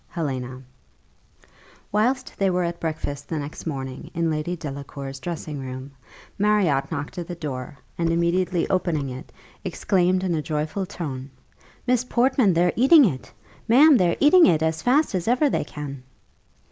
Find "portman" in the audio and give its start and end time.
12.03-12.53